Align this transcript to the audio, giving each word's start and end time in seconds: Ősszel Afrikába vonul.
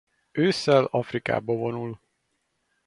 Ősszel 0.31 0.85
Afrikába 0.91 1.53
vonul. 1.55 1.99